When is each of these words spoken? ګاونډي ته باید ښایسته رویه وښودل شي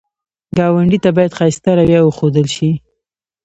ګاونډي 0.57 0.99
ته 1.03 1.09
باید 1.15 1.35
ښایسته 1.37 1.71
رویه 1.77 2.01
وښودل 2.03 2.45
شي 2.55 2.69